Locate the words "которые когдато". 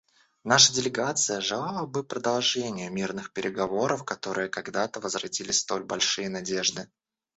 4.03-4.99